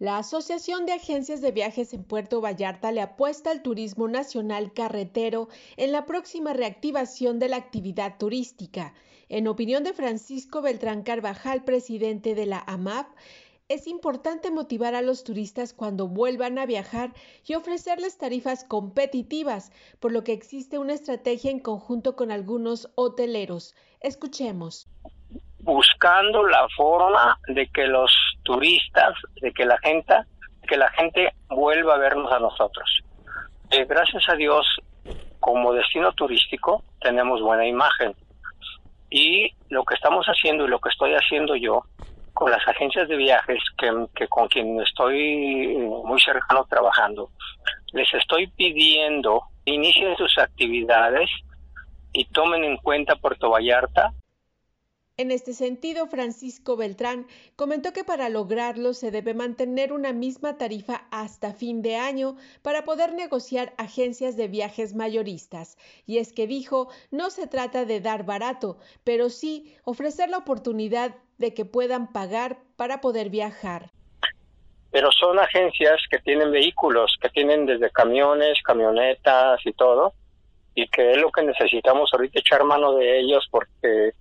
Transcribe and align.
La 0.00 0.18
Asociación 0.18 0.86
de 0.86 0.92
Agencias 0.92 1.40
de 1.40 1.50
Viajes 1.50 1.92
en 1.92 2.04
Puerto 2.04 2.40
Vallarta 2.40 2.92
le 2.92 3.00
apuesta 3.00 3.50
al 3.50 3.62
turismo 3.62 4.06
nacional 4.06 4.72
carretero 4.72 5.48
en 5.76 5.90
la 5.90 6.06
próxima 6.06 6.52
reactivación 6.52 7.40
de 7.40 7.48
la 7.48 7.56
actividad 7.56 8.16
turística. 8.16 8.94
En 9.28 9.48
opinión 9.48 9.82
de 9.82 9.92
Francisco 9.92 10.62
Beltrán 10.62 11.02
Carvajal, 11.02 11.64
presidente 11.64 12.36
de 12.36 12.46
la 12.46 12.62
AMAP, 12.68 13.08
es 13.66 13.88
importante 13.88 14.52
motivar 14.52 14.94
a 14.94 15.02
los 15.02 15.24
turistas 15.24 15.74
cuando 15.74 16.06
vuelvan 16.06 16.60
a 16.60 16.66
viajar 16.66 17.12
y 17.44 17.54
ofrecerles 17.54 18.18
tarifas 18.18 18.62
competitivas, 18.62 19.72
por 19.98 20.12
lo 20.12 20.22
que 20.22 20.32
existe 20.32 20.78
una 20.78 20.94
estrategia 20.94 21.50
en 21.50 21.58
conjunto 21.58 22.14
con 22.14 22.30
algunos 22.30 22.88
hoteleros. 22.94 23.74
Escuchemos 24.00 24.86
buscando 25.68 26.46
la 26.46 26.66
forma 26.76 27.38
de 27.48 27.66
que 27.68 27.86
los 27.86 28.10
turistas, 28.48 29.12
de 29.42 29.52
que 29.52 29.66
la 29.66 29.76
gente, 29.78 30.14
que 30.66 30.78
la 30.78 30.90
gente 30.92 31.34
vuelva 31.50 31.96
a 31.96 31.98
vernos 31.98 32.32
a 32.32 32.38
nosotros. 32.38 33.02
Eh, 33.70 33.84
gracias 33.84 34.26
a 34.26 34.36
Dios, 34.36 34.66
como 35.38 35.74
destino 35.74 36.12
turístico, 36.12 36.82
tenemos 36.98 37.42
buena 37.42 37.66
imagen. 37.66 38.14
Y 39.10 39.52
lo 39.68 39.84
que 39.84 39.96
estamos 39.96 40.24
haciendo 40.26 40.64
y 40.64 40.68
lo 40.68 40.80
que 40.80 40.88
estoy 40.88 41.12
haciendo 41.12 41.56
yo 41.56 41.82
con 42.32 42.50
las 42.50 42.66
agencias 42.66 43.06
de 43.08 43.16
viajes 43.16 43.58
que, 43.76 43.90
que 44.14 44.28
con 44.28 44.48
quien 44.48 44.80
estoy 44.80 45.76
muy 45.76 46.20
cercano 46.20 46.64
trabajando, 46.70 47.28
les 47.92 48.08
estoy 48.14 48.46
pidiendo 48.46 49.42
inicien 49.66 50.16
sus 50.16 50.38
actividades 50.38 51.28
y 52.14 52.24
tomen 52.26 52.64
en 52.64 52.78
cuenta 52.78 53.16
Puerto 53.16 53.50
Vallarta 53.50 54.14
en 55.18 55.32
este 55.32 55.52
sentido, 55.52 56.06
Francisco 56.06 56.76
Beltrán 56.76 57.26
comentó 57.56 57.92
que 57.92 58.04
para 58.04 58.28
lograrlo 58.28 58.94
se 58.94 59.10
debe 59.10 59.34
mantener 59.34 59.92
una 59.92 60.12
misma 60.12 60.56
tarifa 60.56 61.08
hasta 61.10 61.52
fin 61.52 61.82
de 61.82 61.96
año 61.96 62.36
para 62.62 62.84
poder 62.84 63.12
negociar 63.12 63.74
agencias 63.78 64.36
de 64.36 64.46
viajes 64.46 64.94
mayoristas. 64.94 65.76
Y 66.06 66.18
es 66.18 66.32
que 66.32 66.46
dijo, 66.46 66.88
no 67.10 67.30
se 67.30 67.48
trata 67.48 67.84
de 67.84 68.00
dar 68.00 68.24
barato, 68.24 68.78
pero 69.02 69.28
sí 69.28 69.74
ofrecer 69.82 70.30
la 70.30 70.38
oportunidad 70.38 71.16
de 71.36 71.52
que 71.52 71.64
puedan 71.64 72.12
pagar 72.12 72.58
para 72.76 73.00
poder 73.00 73.28
viajar. 73.28 73.90
Pero 74.92 75.10
son 75.10 75.40
agencias 75.40 76.00
que 76.08 76.20
tienen 76.20 76.52
vehículos, 76.52 77.16
que 77.20 77.28
tienen 77.30 77.66
desde 77.66 77.90
camiones, 77.90 78.62
camionetas 78.62 79.60
y 79.66 79.72
todo, 79.72 80.12
y 80.76 80.86
que 80.86 81.10
es 81.10 81.16
lo 81.16 81.32
que 81.32 81.42
necesitamos 81.42 82.08
ahorita 82.12 82.38
echar 82.38 82.62
mano 82.62 82.94
de 82.94 83.18
ellos 83.18 83.44
porque 83.50 84.12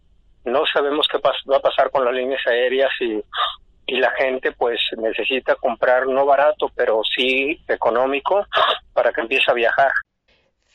no 0.48 0.66
sabemos 0.66 1.08
qué 1.12 1.20
va 1.20 1.58
a 1.58 1.62
pasar 1.62 1.92
con 1.92 2.06
las 2.06 2.14
líneas 2.14 2.42
aéreas 2.48 2.92
y, 3.00 3.22
y 3.88 3.98
la 4.00 4.12
gente 4.12 4.52
pues 4.52 4.80
necesita 4.98 5.56
comprar 5.56 6.08
no 6.08 6.26
barato, 6.26 6.70
pero 6.76 7.02
sí 7.04 7.60
económico 7.68 8.46
para 8.94 9.12
que 9.12 9.22
empiece 9.22 9.50
a 9.50 9.54
viajar. 9.54 9.92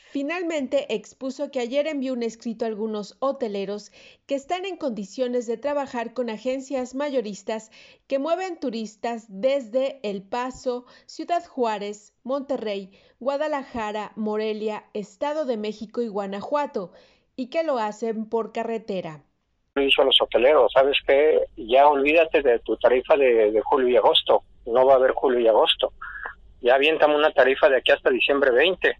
Finalmente 0.09 0.93
expuso 0.93 1.49
que 1.49 1.59
ayer 1.59 1.87
envió 1.87 2.13
un 2.13 2.21
escrito 2.21 2.65
a 2.65 2.67
algunos 2.67 3.17
hoteleros 3.19 3.91
que 4.27 4.35
están 4.35 4.63
en 4.65 4.77
condiciones 4.77 5.47
de 5.47 5.57
trabajar 5.57 6.13
con 6.13 6.29
agencias 6.29 6.93
mayoristas 6.93 7.71
que 8.05 8.19
mueven 8.19 8.59
turistas 8.59 9.25
desde 9.27 9.99
El 10.03 10.21
Paso, 10.21 10.85
Ciudad 11.07 11.43
Juárez, 11.43 12.13
Monterrey, 12.23 12.91
Guadalajara, 13.19 14.11
Morelia, 14.15 14.85
Estado 14.93 15.45
de 15.45 15.57
México 15.57 16.03
y 16.03 16.09
Guanajuato, 16.09 16.93
y 17.35 17.47
que 17.47 17.63
lo 17.63 17.79
hacen 17.79 18.29
por 18.29 18.51
carretera 18.51 19.23
dicho 19.81 20.01
a 20.01 20.05
los 20.05 20.17
hoteleros, 20.21 20.71
¿sabes 20.73 20.97
qué? 21.05 21.45
Ya 21.57 21.87
olvídate 21.87 22.41
de 22.41 22.59
tu 22.59 22.77
tarifa 22.77 23.15
de, 23.15 23.59
julio 23.65 23.89
y 23.89 23.97
agosto, 23.97 24.43
no 24.65 24.85
va 24.85 24.93
a 24.93 24.97
haber 24.97 25.11
julio 25.11 25.39
y 25.39 25.47
agosto. 25.47 25.93
Ya 26.61 26.75
aviéntame 26.75 27.15
una 27.15 27.31
tarifa 27.31 27.69
de 27.69 27.77
aquí 27.77 27.91
hasta 27.91 28.09
diciembre 28.09 28.51
20, 28.51 28.95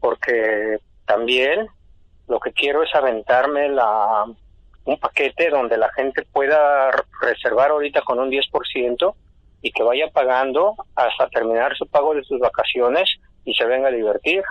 porque 0.00 0.78
también 1.06 1.66
lo 2.28 2.38
que 2.40 2.52
quiero 2.52 2.82
es 2.82 2.94
aventarme 2.94 3.68
la 3.68 4.24
un 4.84 4.98
paquete 4.98 5.48
donde 5.48 5.76
la 5.76 5.92
gente 5.92 6.24
pueda 6.32 6.90
reservar 7.20 7.70
ahorita 7.70 8.02
con 8.02 8.18
un 8.18 8.30
10% 8.30 9.14
y 9.60 9.70
que 9.70 9.82
vaya 9.84 10.10
pagando 10.10 10.74
hasta 10.96 11.28
terminar 11.28 11.76
su 11.76 11.86
pago 11.86 12.14
de 12.14 12.24
sus 12.24 12.40
vacaciones 12.40 13.08
y 13.44 13.54
se 13.54 13.64
venga 13.64 13.88
a 13.88 13.92
divertir. 13.92 14.42